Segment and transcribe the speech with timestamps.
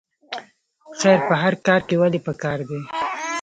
[0.99, 2.79] خیر په هر کار کې ولې پکار دی؟